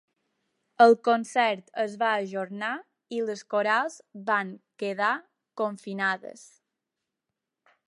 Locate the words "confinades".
5.63-6.49